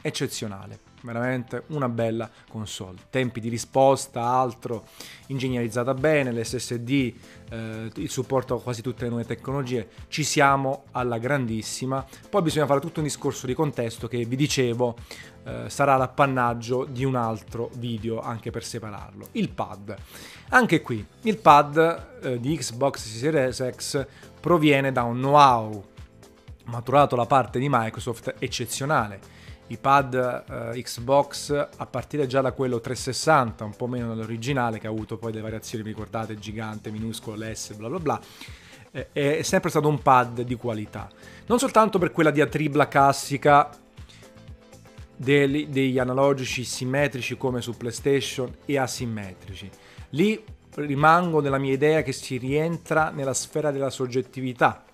eccezionale 0.00 0.83
veramente 1.04 1.64
una 1.68 1.88
bella 1.88 2.28
console. 2.48 2.96
Tempi 3.10 3.40
di 3.40 3.48
risposta, 3.48 4.22
altro, 4.22 4.86
ingegnerizzata 5.26 5.94
bene, 5.94 6.32
l'SSD, 6.32 7.14
eh, 7.50 7.90
il 7.94 8.10
supporto 8.10 8.56
a 8.56 8.62
quasi 8.62 8.82
tutte 8.82 9.04
le 9.04 9.10
nuove 9.10 9.24
tecnologie, 9.24 9.88
ci 10.08 10.24
siamo 10.24 10.84
alla 10.92 11.18
grandissima. 11.18 12.04
Poi 12.28 12.42
bisogna 12.42 12.66
fare 12.66 12.80
tutto 12.80 13.00
un 13.00 13.06
discorso 13.06 13.46
di 13.46 13.54
contesto 13.54 14.08
che 14.08 14.24
vi 14.24 14.36
dicevo 14.36 14.96
eh, 15.44 15.68
sarà 15.68 15.96
l'appannaggio 15.96 16.84
di 16.84 17.04
un 17.04 17.16
altro 17.16 17.70
video 17.76 18.20
anche 18.20 18.50
per 18.50 18.64
separarlo. 18.64 19.28
Il 19.32 19.50
pad. 19.50 19.94
Anche 20.48 20.80
qui, 20.80 21.04
il 21.22 21.36
pad 21.36 22.20
eh, 22.22 22.40
di 22.40 22.56
Xbox 22.56 23.06
Series 23.06 23.70
X 23.76 24.06
proviene 24.40 24.90
da 24.90 25.02
un 25.02 25.18
know-how 25.18 25.84
maturato 26.66 27.14
da 27.14 27.26
parte 27.26 27.58
di 27.58 27.68
Microsoft 27.68 28.36
eccezionale 28.38 29.20
i 29.74 29.78
pad 29.78 30.44
uh, 30.48 30.80
Xbox 30.80 31.50
a 31.50 31.86
partire 31.86 32.26
già 32.26 32.40
da 32.40 32.52
quello 32.52 32.80
360, 32.80 33.64
un 33.64 33.76
po' 33.76 33.86
meno 33.86 34.14
dell'originale 34.14 34.78
che 34.78 34.86
ha 34.86 34.90
avuto 34.90 35.16
poi 35.16 35.30
delle 35.30 35.42
variazioni, 35.42 35.84
vi 35.84 35.90
ricordate, 35.90 36.38
gigante, 36.38 36.90
minuscolo, 36.90 37.36
l'S, 37.36 37.74
bla 37.74 37.88
bla 37.88 37.98
bla, 37.98 38.20
eh, 38.92 39.08
è 39.12 39.42
sempre 39.42 39.70
stato 39.70 39.88
un 39.88 40.00
pad 40.00 40.42
di 40.42 40.54
qualità. 40.54 41.10
Non 41.46 41.58
soltanto 41.58 41.98
per 41.98 42.12
quella 42.12 42.30
diatribla 42.30 42.88
classica 42.88 43.70
degli, 45.16 45.66
degli 45.66 45.98
analogici 45.98 46.64
simmetrici 46.64 47.36
come 47.36 47.60
su 47.60 47.76
PlayStation 47.76 48.52
e 48.64 48.78
asimmetrici. 48.78 49.70
Lì 50.10 50.42
rimango 50.76 51.40
nella 51.40 51.58
mia 51.58 51.72
idea 51.72 52.02
che 52.02 52.12
si 52.12 52.36
rientra 52.36 53.10
nella 53.10 53.34
sfera 53.34 53.70
della 53.70 53.90
soggettività. 53.90 54.84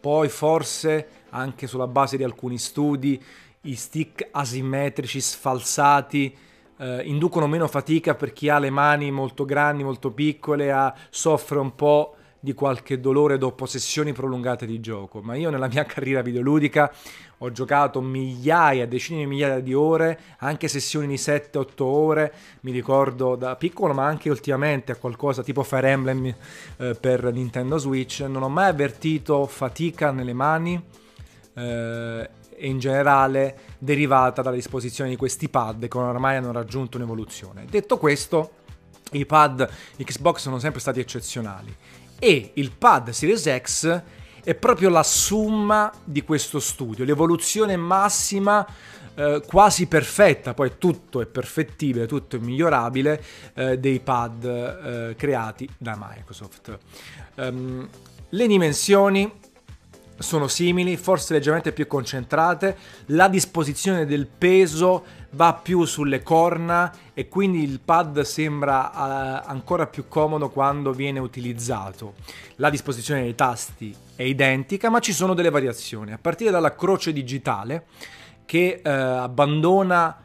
Poi 0.00 0.28
forse 0.28 1.08
anche 1.30 1.66
sulla 1.66 1.86
base 1.86 2.16
di 2.16 2.22
alcuni 2.22 2.58
studi 2.58 3.22
i 3.64 3.74
stick 3.74 4.28
asimmetrici 4.30 5.20
sfalsati 5.20 6.36
eh, 6.78 7.02
inducono 7.04 7.46
meno 7.46 7.68
fatica 7.68 8.14
per 8.14 8.32
chi 8.32 8.48
ha 8.48 8.58
le 8.58 8.70
mani 8.70 9.10
molto 9.10 9.44
grandi, 9.44 9.84
molto 9.84 10.10
piccole, 10.10 10.72
ha, 10.72 10.92
soffre 11.10 11.58
un 11.58 11.74
po' 11.74 12.16
di 12.40 12.52
qualche 12.52 13.00
dolore 13.00 13.38
dopo 13.38 13.64
sessioni 13.64 14.12
prolungate 14.12 14.66
di 14.66 14.78
gioco. 14.80 15.20
Ma 15.22 15.34
io 15.34 15.48
nella 15.48 15.68
mia 15.68 15.84
carriera 15.86 16.20
videoludica 16.20 16.92
ho 17.38 17.50
giocato 17.50 18.00
migliaia, 18.02 18.86
decine 18.86 19.20
di 19.20 19.26
migliaia 19.26 19.60
di 19.60 19.72
ore, 19.72 20.18
anche 20.38 20.68
sessioni 20.68 21.06
di 21.06 21.14
7-8 21.14 21.66
ore, 21.78 22.34
mi 22.60 22.70
ricordo 22.70 23.34
da 23.34 23.56
piccolo, 23.56 23.94
ma 23.94 24.04
anche 24.04 24.28
ultimamente 24.28 24.92
a 24.92 24.96
qualcosa 24.96 25.42
tipo 25.42 25.62
Fire 25.62 25.88
Emblem 25.88 26.34
eh, 26.76 26.94
per 26.94 27.32
Nintendo 27.32 27.78
Switch. 27.78 28.20
Non 28.20 28.42
ho 28.42 28.48
mai 28.48 28.68
avvertito 28.68 29.46
fatica 29.46 30.10
nelle 30.10 30.34
mani. 30.34 30.82
Eh, 31.56 32.28
e 32.56 32.66
in 32.66 32.78
generale 32.78 33.58
derivata 33.78 34.42
dalla 34.42 34.56
disposizione 34.56 35.10
di 35.10 35.16
questi 35.16 35.48
pad 35.48 35.86
che 35.88 35.98
ormai 35.98 36.36
hanno 36.36 36.52
raggiunto 36.52 36.96
un'evoluzione. 36.96 37.64
Detto 37.68 37.98
questo, 37.98 38.52
i 39.12 39.26
pad 39.26 39.68
Xbox 39.96 40.38
sono 40.38 40.58
sempre 40.58 40.80
stati 40.80 41.00
eccezionali 41.00 41.74
e 42.18 42.50
il 42.54 42.70
pad 42.70 43.10
Series 43.10 43.60
X 43.60 44.02
è 44.42 44.54
proprio 44.54 44.90
la 44.90 45.02
somma 45.02 45.90
di 46.04 46.22
questo 46.22 46.60
studio, 46.60 47.04
l'evoluzione 47.04 47.76
massima 47.76 48.66
eh, 49.14 49.42
quasi 49.46 49.86
perfetta, 49.86 50.54
poi 50.54 50.72
tutto 50.76 51.20
è 51.20 51.26
perfettibile, 51.26 52.06
tutto 52.06 52.36
è 52.36 52.38
migliorabile 52.38 53.22
eh, 53.54 53.78
dei 53.78 54.00
pad 54.00 54.44
eh, 54.44 55.14
creati 55.16 55.68
da 55.78 55.96
Microsoft. 55.98 56.78
Um, 57.36 57.88
le 58.28 58.46
dimensioni 58.46 59.30
sono 60.18 60.48
simili, 60.48 60.96
forse 60.96 61.32
leggermente 61.32 61.72
più 61.72 61.86
concentrate, 61.86 62.76
la 63.06 63.28
disposizione 63.28 64.06
del 64.06 64.26
peso 64.26 65.04
va 65.30 65.54
più 65.54 65.84
sulle 65.84 66.22
corna 66.22 66.92
e 67.12 67.28
quindi 67.28 67.62
il 67.62 67.80
pad 67.80 68.20
sembra 68.20 68.90
uh, 68.90 69.48
ancora 69.48 69.86
più 69.86 70.06
comodo 70.08 70.50
quando 70.50 70.92
viene 70.92 71.18
utilizzato. 71.18 72.14
La 72.56 72.70
disposizione 72.70 73.22
dei 73.22 73.34
tasti 73.34 73.94
è 74.14 74.22
identica, 74.22 74.88
ma 74.90 75.00
ci 75.00 75.12
sono 75.12 75.34
delle 75.34 75.50
variazioni, 75.50 76.12
a 76.12 76.18
partire 76.18 76.50
dalla 76.50 76.74
croce 76.74 77.12
digitale 77.12 77.86
che 78.44 78.80
uh, 78.84 78.88
abbandona 78.88 80.18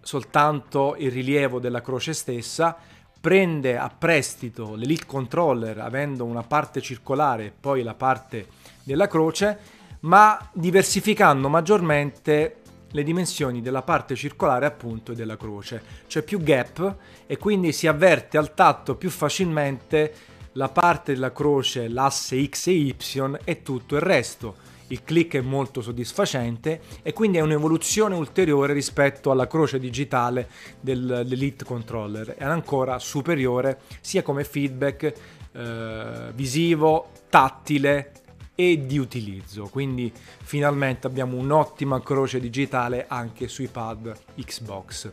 soltanto 0.00 0.94
il 0.98 1.10
rilievo 1.10 1.58
della 1.58 1.80
croce 1.80 2.12
stessa, 2.12 2.76
prende 3.20 3.76
a 3.76 3.90
prestito 3.90 4.76
l'Elite 4.76 5.04
Controller 5.04 5.78
avendo 5.80 6.24
una 6.24 6.42
parte 6.42 6.80
circolare 6.80 7.46
e 7.46 7.52
poi 7.58 7.82
la 7.82 7.94
parte 7.94 8.46
della 8.86 9.08
croce, 9.08 9.58
ma 10.00 10.48
diversificando 10.52 11.48
maggiormente 11.48 12.58
le 12.92 13.02
dimensioni 13.02 13.60
della 13.60 13.82
parte 13.82 14.14
circolare 14.14 14.64
appunto 14.64 15.12
della 15.12 15.36
croce. 15.36 15.82
C'è 16.06 16.22
più 16.22 16.40
gap 16.40 16.96
e 17.26 17.36
quindi 17.36 17.72
si 17.72 17.88
avverte 17.88 18.38
al 18.38 18.54
tatto 18.54 18.94
più 18.94 19.10
facilmente 19.10 20.14
la 20.52 20.68
parte 20.68 21.14
della 21.14 21.32
croce, 21.32 21.88
l'asse 21.88 22.42
X 22.46 22.68
e 22.68 22.72
Y 22.72 23.38
e 23.42 23.62
tutto 23.62 23.96
il 23.96 24.02
resto. 24.02 24.54
Il 24.88 25.02
click 25.02 25.34
è 25.34 25.40
molto 25.40 25.82
soddisfacente 25.82 26.80
e 27.02 27.12
quindi 27.12 27.38
è 27.38 27.40
un'evoluzione 27.40 28.14
ulteriore 28.14 28.72
rispetto 28.72 29.32
alla 29.32 29.48
croce 29.48 29.80
digitale 29.80 30.48
dell'Elite 30.80 31.64
Controller. 31.64 32.36
È 32.36 32.44
ancora 32.44 33.00
superiore 33.00 33.80
sia 34.00 34.22
come 34.22 34.44
feedback 34.44 35.12
eh, 35.50 36.30
visivo, 36.32 37.10
tattile 37.28 38.12
e 38.56 38.84
di 38.84 38.98
utilizzo. 38.98 39.68
Quindi 39.68 40.12
finalmente 40.42 41.06
abbiamo 41.06 41.36
un'ottima 41.36 42.02
croce 42.02 42.40
digitale 42.40 43.04
anche 43.06 43.46
sui 43.46 43.68
pad 43.68 44.12
Xbox. 44.34 45.12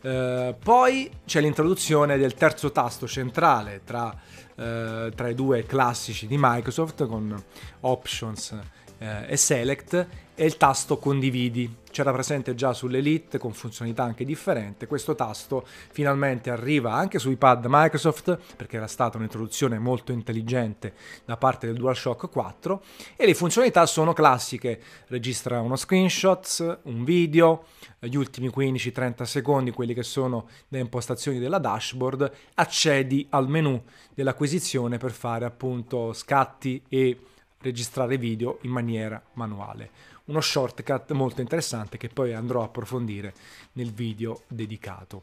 Uh, 0.00 0.54
poi 0.56 1.10
c'è 1.26 1.40
l'introduzione 1.40 2.16
del 2.16 2.34
terzo 2.34 2.70
tasto 2.70 3.08
centrale 3.08 3.80
tra, 3.84 4.06
uh, 4.06 5.10
tra, 5.10 5.28
i 5.28 5.34
due 5.34 5.66
classici 5.66 6.28
di 6.28 6.36
Microsoft 6.38 7.04
con 7.06 7.42
Options 7.80 8.56
uh, 8.98 9.04
e 9.26 9.36
Select 9.36 10.06
e 10.40 10.44
il 10.44 10.56
tasto 10.56 10.98
condividi 10.98 11.78
c'era 11.90 12.12
presente 12.12 12.54
già 12.54 12.72
sull'Elite 12.72 13.38
con 13.38 13.52
funzionalità 13.52 14.04
anche 14.04 14.24
differenti. 14.24 14.86
Questo 14.86 15.16
tasto 15.16 15.66
finalmente 15.66 16.48
arriva 16.48 16.92
anche 16.92 17.18
sui 17.18 17.34
pad 17.34 17.66
Microsoft 17.68 18.38
perché 18.56 18.76
era 18.76 18.86
stata 18.86 19.16
un'introduzione 19.16 19.80
molto 19.80 20.12
intelligente 20.12 20.94
da 21.24 21.36
parte 21.36 21.66
del 21.66 21.74
DualShock 21.74 22.30
4 22.30 22.82
e 23.16 23.26
le 23.26 23.34
funzionalità 23.34 23.84
sono 23.86 24.12
classiche, 24.12 24.80
registra 25.08 25.60
uno 25.60 25.74
screenshot, 25.74 26.78
un 26.82 27.02
video, 27.02 27.64
gli 27.98 28.14
ultimi 28.14 28.46
15-30 28.46 29.22
secondi, 29.24 29.72
quelli 29.72 29.92
che 29.92 30.04
sono 30.04 30.46
le 30.68 30.78
impostazioni 30.78 31.40
della 31.40 31.58
dashboard, 31.58 32.30
accedi 32.54 33.26
al 33.30 33.48
menu 33.48 33.82
dell'acquisizione 34.14 34.98
per 34.98 35.10
fare 35.10 35.44
appunto 35.46 36.12
scatti 36.12 36.80
e 36.88 37.18
registrare 37.60 38.18
video 38.18 38.58
in 38.62 38.70
maniera 38.70 39.20
manuale. 39.34 39.90
Uno 40.26 40.40
shortcut 40.40 41.12
molto 41.12 41.40
interessante 41.40 41.96
che 41.96 42.08
poi 42.08 42.34
andrò 42.34 42.60
a 42.62 42.64
approfondire 42.64 43.32
nel 43.72 43.92
video 43.92 44.42
dedicato. 44.46 45.22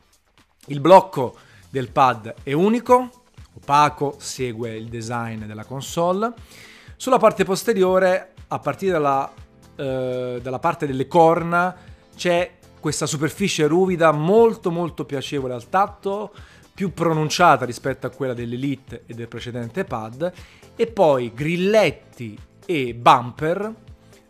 Il 0.68 0.80
blocco 0.80 1.36
del 1.70 1.90
pad 1.90 2.34
è 2.44 2.54
unico, 2.54 3.24
opaco, 3.54 4.16
segue 4.20 4.76
il 4.76 4.88
design 4.88 5.44
della 5.44 5.66
console. 5.66 6.34
Sulla 6.96 7.20
parte 7.20 7.44
posteriore, 7.44 8.34
a 8.48 8.60
partire 8.60 8.94
dalla, 8.94 9.32
eh, 9.76 10.40
dalla 10.42 10.60
parte 10.60 10.88
delle 10.88 11.08
corna, 11.08 11.76
c'è 12.16 12.58
questa 12.80 13.06
superficie 13.06 13.68
ruvida 13.68 14.12
molto 14.12 14.72
molto 14.72 15.06
piacevole 15.06 15.54
al 15.54 15.70
tatto, 15.70 16.34
più 16.76 16.94
pronunciata 16.94 17.66
rispetto 17.66 18.06
a 18.06 18.10
quella 18.12 18.34
dell'Elite 18.34 19.04
e 19.08 19.14
del 19.14 19.30
precedente 19.30 19.86
pad, 19.86 20.32
e 20.76 20.88
poi 20.88 21.32
grilletti 21.34 22.38
e 22.66 22.94
bumper 22.94 23.74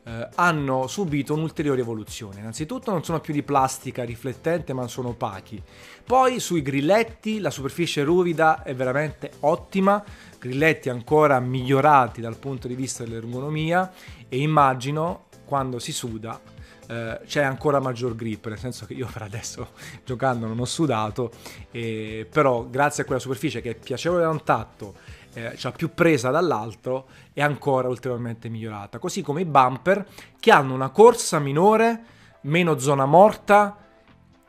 eh, 0.03 0.29
hanno 0.35 0.85
subito 0.85 1.33
un'ulteriore 1.33 1.81
evoluzione. 1.81 2.39
Innanzitutto 2.39 2.91
non 2.91 3.03
sono 3.03 3.19
più 3.19 3.33
di 3.33 3.41
plastica 3.41 4.03
riflettente 4.03 4.73
ma 4.73 4.87
sono 4.87 5.09
opachi. 5.09 5.61
Poi 6.05 6.39
sui 6.39 6.61
grilletti 6.61 7.39
la 7.39 7.49
superficie 7.49 8.03
ruvida 8.03 8.61
è 8.61 8.75
veramente 8.75 9.31
ottima, 9.39 10.03
grilletti 10.37 10.89
ancora 10.89 11.39
migliorati 11.39 12.21
dal 12.21 12.37
punto 12.37 12.67
di 12.67 12.75
vista 12.75 13.03
dell'ergonomia 13.03 13.91
e 14.29 14.39
immagino 14.39 15.25
quando 15.45 15.79
si 15.79 15.91
suda 15.91 16.39
eh, 16.87 17.21
c'è 17.25 17.43
ancora 17.43 17.79
maggior 17.79 18.15
grip, 18.15 18.47
nel 18.47 18.59
senso 18.59 18.85
che 18.85 18.93
io 18.93 19.07
per 19.11 19.23
adesso 19.23 19.69
giocando 20.05 20.47
non 20.47 20.59
ho 20.59 20.65
sudato, 20.65 21.31
eh, 21.71 22.27
però 22.29 22.67
grazie 22.69 23.03
a 23.03 23.05
quella 23.05 23.21
superficie 23.21 23.61
che 23.61 23.71
è 23.71 23.75
piacevole 23.75 24.21
da 24.21 24.29
un 24.29 24.43
tatto, 24.43 24.95
eh, 25.33 25.53
c'ha 25.55 25.71
più 25.71 25.93
presa 25.93 26.29
dall'altro, 26.29 27.07
è 27.33 27.41
ancora 27.41 27.87
ulteriormente 27.87 28.49
migliorata. 28.49 28.99
Così 28.99 29.21
come 29.21 29.41
i 29.41 29.45
bumper 29.45 30.05
che 30.39 30.51
hanno 30.51 30.73
una 30.73 30.89
corsa 30.89 31.39
minore, 31.39 32.03
meno 32.41 32.77
zona 32.77 33.05
morta 33.05 33.77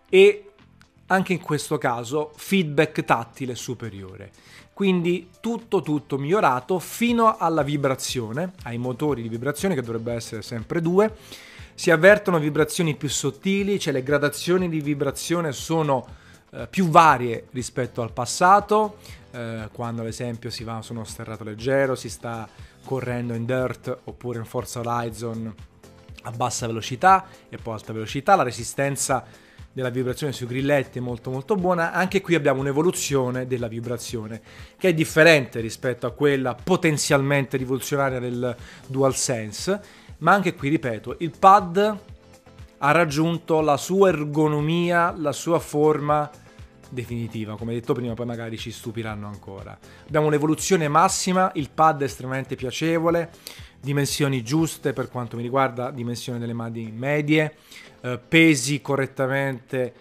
e 0.09 0.51
anche 1.07 1.33
in 1.33 1.41
questo 1.41 1.79
caso 1.79 2.33
feedback 2.37 3.05
tattile 3.05 3.55
superiore. 3.55 4.31
Quindi 4.73 5.31
tutto 5.41 5.81
tutto 5.81 6.19
migliorato 6.19 6.79
fino 6.79 7.39
alla 7.39 7.63
vibrazione, 7.63 8.53
ai 8.65 8.77
motori 8.77 9.23
di 9.23 9.29
vibrazione 9.29 9.75
che 9.75 9.81
dovrebbe 9.81 10.13
essere 10.13 10.43
sempre 10.43 10.83
due 10.83 11.15
si 11.77 11.91
avvertono 11.91 12.39
vibrazioni 12.39 12.97
più 12.97 13.11
sottili, 13.11 13.79
cioè 13.79 13.93
le 13.93 14.03
gradazioni 14.03 14.69
di 14.71 14.81
vibrazione 14.81 15.53
sono 15.53 16.07
eh, 16.51 16.67
più 16.69 16.89
varie 16.89 17.49
rispetto 17.51 18.01
al 18.01 18.13
passato, 18.13 18.97
eh, 19.31 19.69
quando 19.73 20.01
ad 20.01 20.09
esempio 20.09 20.49
si 20.49 20.65
va 20.65 20.81
su 20.81 20.95
uno 20.95 21.05
sterrato 21.05 21.45
leggero, 21.45 21.95
si 21.95 22.09
sta 22.09 22.49
correndo 22.83 23.35
in 23.35 23.45
dirt 23.45 23.95
oppure 24.05 24.39
in 24.39 24.47
Forza 24.47 24.81
Horizon 24.81 25.55
a 26.23 26.31
bassa 26.31 26.67
velocità 26.67 27.27
e 27.51 27.59
poi 27.59 27.75
alta 27.75 27.93
velocità, 27.93 28.35
la 28.37 28.43
resistenza 28.43 29.25
della 29.71 29.91
vibrazione 29.91 30.33
sui 30.33 30.47
grilletti 30.47 30.97
è 30.97 31.03
molto 31.03 31.31
molto 31.31 31.57
buona, 31.57 31.93
anche 31.93 32.23
qui 32.23 32.35
abbiamo 32.35 32.61
un'evoluzione 32.61 33.47
della 33.47 33.69
vibrazione 33.69 34.41
che 34.79 34.89
è 34.89 34.95
differente 34.95 35.61
rispetto 35.61 36.07
a 36.07 36.13
quella 36.13 36.55
potenzialmente 36.55 37.59
rivoluzionaria 37.59 38.19
del 38.19 38.57
DualSense 38.87 40.05
ma 40.19 40.33
anche 40.33 40.55
qui 40.55 40.69
ripeto, 40.69 41.17
il 41.21 41.33
pad 41.39 41.99
ha 42.79 42.91
raggiunto 42.91 43.61
la 43.61 43.77
sua 43.77 44.09
ergonomia, 44.09 45.15
la 45.17 45.33
sua 45.33 45.59
forma 45.59 46.31
definitiva, 46.89 47.57
come 47.57 47.75
detto 47.75 47.95
prima, 47.95 48.15
poi 48.15 48.27
magari 48.27 48.57
ci 48.59 48.71
stupiranno 48.71 49.27
ancora. 49.27 49.77
Abbiamo 50.07 50.27
un'evoluzione 50.27 50.89
massima, 50.89 51.51
il 51.55 51.71
pad 51.71 52.03
è 52.03 52.05
estremamente 52.05 52.55
piacevole, 52.55 53.31
dimensioni 53.81 54.43
giuste 54.43 54.93
per 54.93 55.09
quanto 55.09 55.37
mi 55.37 55.43
riguarda, 55.43 55.91
dimensioni 55.91 56.39
delle 56.39 56.53
mani 56.53 56.91
medie, 56.93 57.57
eh, 58.01 58.19
pesi 58.19 58.81
correttamente 58.81 59.95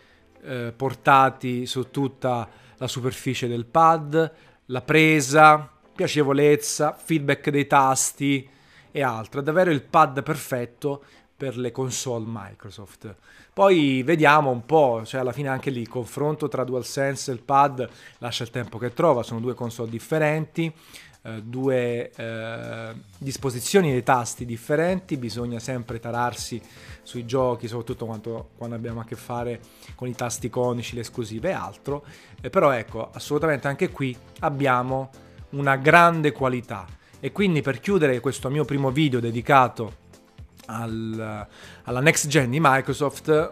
eh, 0.44 0.74
portati 0.76 1.66
su 1.66 1.90
tutta 1.92 2.48
la 2.78 2.88
superficie 2.88 3.48
del 3.48 3.66
pad, 3.66 4.34
la 4.66 4.82
presa, 4.82 5.72
piacevolezza, 5.96 6.94
feedback 6.94 7.50
dei 7.50 7.68
tasti, 7.68 8.50
e 8.96 9.04
altro. 9.04 9.42
È 9.42 9.44
davvero 9.44 9.72
il 9.72 9.82
pad 9.82 10.24
perfetto 10.24 11.04
per 11.36 11.58
le 11.58 11.74
console 11.74 12.24
Microsoft. 12.26 13.14
Poi 13.52 14.04
vediamo 14.04 14.52
un 14.52 14.66
po', 14.66 15.04
cioè 15.06 15.20
alla 15.20 15.34
fine 15.34 15.50
anche 15.50 15.70
lì 15.70 15.82
il 15.82 15.90
confronto 15.90 16.48
tra 16.48 16.64
DualSense 16.64 17.30
e 17.30 17.34
il 17.34 17.42
pad 17.42 17.90
lascia 18.20 18.44
il 18.44 18.52
tempo 18.52 18.78
che 18.78 18.94
trova, 18.94 19.22
sono 19.22 19.42
due 19.42 19.54
console 19.54 19.90
differenti, 19.90 20.74
eh, 21.24 21.42
due 21.44 22.10
eh, 22.10 22.94
disposizioni 23.18 23.92
dei 23.92 24.04
tasti 24.04 24.46
differenti, 24.46 25.18
bisogna 25.18 25.60
sempre 25.60 26.00
tararsi 26.00 26.62
sui 27.04 27.26
giochi, 27.26 27.68
soprattutto 27.68 28.06
quando, 28.06 28.52
quando 28.56 28.78
abbiamo 28.78 29.02
a 29.02 29.04
che 29.04 29.18
fare 29.18 29.60
con 29.96 30.08
i 30.08 30.16
tasti 30.16 30.50
conici, 30.50 30.96
le 30.96 31.02
esclusive 31.02 31.50
e 31.50 31.54
altro, 31.54 32.06
eh, 32.40 32.50
però 32.50 32.72
ecco, 32.72 33.10
assolutamente 33.12 33.68
anche 33.68 33.90
qui 33.90 34.18
abbiamo 34.40 35.10
una 35.50 35.76
grande 35.76 36.32
qualità 36.32 36.86
e 37.26 37.32
quindi 37.32 37.64
per 37.64 37.80
chiudere 37.80 38.20
questo 38.20 38.52
mio 38.52 38.66
primo 38.66 38.92
video 38.92 39.20
dedicato 39.20 39.96
al, 40.68 41.48
alla 41.82 42.00
next 42.00 42.28
gen 42.28 42.52
di 42.52 42.60
Microsoft, 42.62 43.52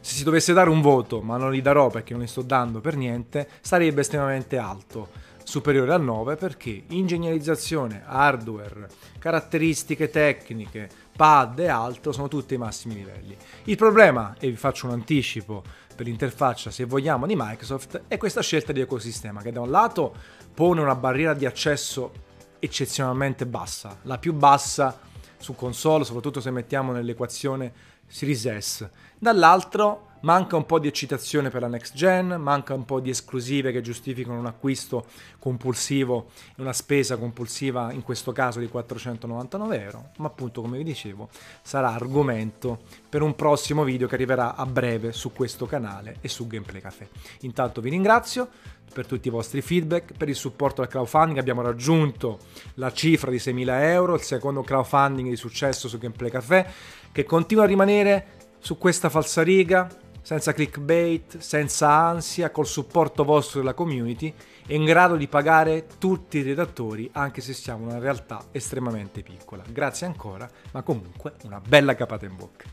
se 0.00 0.14
si 0.16 0.24
dovesse 0.24 0.52
dare 0.52 0.68
un 0.68 0.80
voto, 0.80 1.20
ma 1.20 1.36
non 1.36 1.52
li 1.52 1.62
darò 1.62 1.90
perché 1.90 2.12
non 2.12 2.22
li 2.22 2.26
sto 2.26 2.42
dando 2.42 2.80
per 2.80 2.96
niente, 2.96 3.48
sarebbe 3.60 4.00
estremamente 4.00 4.58
alto, 4.58 5.10
superiore 5.44 5.92
al 5.92 6.02
9 6.02 6.34
perché 6.34 6.82
ingegnerizzazione, 6.88 8.02
hardware, 8.04 8.88
caratteristiche 9.20 10.10
tecniche, 10.10 10.88
pad 11.14 11.60
e 11.60 11.68
altro 11.68 12.10
sono 12.10 12.26
tutti 12.26 12.54
ai 12.54 12.58
massimi 12.58 12.94
livelli. 12.94 13.36
Il 13.64 13.76
problema, 13.76 14.34
e 14.40 14.48
vi 14.48 14.56
faccio 14.56 14.86
un 14.86 14.92
anticipo 14.94 15.62
per 16.02 16.06
l'interfaccia 16.06 16.70
se 16.72 16.84
vogliamo 16.84 17.26
di 17.26 17.34
Microsoft, 17.36 18.02
è 18.08 18.18
questa 18.18 18.42
scelta 18.42 18.72
di 18.72 18.80
ecosistema 18.80 19.40
che 19.40 19.52
da 19.52 19.60
un 19.60 19.70
lato 19.70 20.14
pone 20.52 20.80
una 20.80 20.96
barriera 20.96 21.32
di 21.32 21.46
accesso 21.46 22.12
eccezionalmente 22.58 23.46
bassa, 23.46 23.98
la 24.02 24.18
più 24.18 24.32
bassa 24.32 24.98
su 25.38 25.54
console, 25.54 26.04
soprattutto 26.04 26.40
se 26.40 26.50
mettiamo 26.50 26.92
nell'equazione 26.92 27.72
Series 28.06 28.56
S. 28.58 28.88
Dall'altro 29.18 30.08
manca 30.22 30.56
un 30.56 30.66
po' 30.66 30.78
di 30.78 30.88
eccitazione 30.88 31.50
per 31.50 31.62
la 31.62 31.68
next 31.68 31.94
gen, 31.94 32.28
manca 32.38 32.74
un 32.74 32.84
po' 32.84 33.00
di 33.00 33.10
esclusive 33.10 33.72
che 33.72 33.80
giustificano 33.80 34.38
un 34.38 34.46
acquisto 34.46 35.06
compulsivo 35.38 36.30
e 36.56 36.62
una 36.62 36.72
spesa 36.72 37.16
compulsiva 37.16 37.92
in 37.92 38.02
questo 38.02 38.32
caso 38.32 38.58
di 38.58 38.68
499 38.68 39.82
euro, 39.82 40.10
ma 40.18 40.26
appunto 40.26 40.60
come 40.60 40.78
vi 40.78 40.84
dicevo 40.84 41.28
sarà 41.62 41.92
argomento 41.92 42.80
per 43.08 43.22
un 43.22 43.34
prossimo 43.34 43.84
video 43.84 44.08
che 44.08 44.14
arriverà 44.14 44.54
a 44.54 44.66
breve 44.66 45.12
su 45.12 45.32
questo 45.32 45.66
canale 45.66 46.16
e 46.20 46.28
su 46.28 46.46
Gameplay 46.46 46.80
Café. 46.80 47.08
Intanto 47.40 47.80
vi 47.80 47.90
ringrazio, 47.90 48.48
per 48.92 49.06
tutti 49.06 49.28
i 49.28 49.30
vostri 49.30 49.62
feedback, 49.62 50.12
per 50.16 50.28
il 50.28 50.34
supporto 50.34 50.82
al 50.82 50.88
crowdfunding. 50.88 51.38
Abbiamo 51.38 51.62
raggiunto 51.62 52.38
la 52.74 52.92
cifra 52.92 53.30
di 53.30 53.38
6.000 53.38 53.82
euro, 53.84 54.14
il 54.14 54.20
secondo 54.20 54.62
crowdfunding 54.62 55.28
di 55.28 55.36
successo 55.36 55.88
su 55.88 55.98
Gameplay 55.98 56.30
Café, 56.30 56.66
che 57.10 57.24
continua 57.24 57.64
a 57.64 57.66
rimanere 57.66 58.26
su 58.58 58.78
questa 58.78 59.08
falsariga, 59.08 59.88
senza 60.22 60.52
clickbait, 60.52 61.38
senza 61.38 61.90
ansia, 61.90 62.50
col 62.50 62.66
supporto 62.66 63.24
vostro 63.24 63.60
della 63.60 63.74
community 63.74 64.32
e 64.66 64.74
in 64.74 64.84
grado 64.84 65.16
di 65.16 65.28
pagare 65.28 65.86
tutti 65.98 66.38
i 66.38 66.42
redattori, 66.42 67.10
anche 67.12 67.40
se 67.40 67.52
siamo 67.52 67.84
una 67.84 67.98
realtà 67.98 68.46
estremamente 68.52 69.22
piccola. 69.22 69.62
Grazie 69.68 70.06
ancora, 70.06 70.48
ma 70.70 70.82
comunque 70.82 71.34
una 71.44 71.60
bella 71.60 71.94
capata 71.94 72.24
in 72.24 72.36
bocca. 72.36 72.64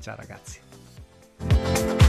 Ciao 0.00 0.16
ragazzi. 0.16 2.03